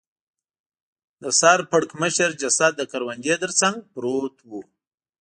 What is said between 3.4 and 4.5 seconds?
تر څنګ پروت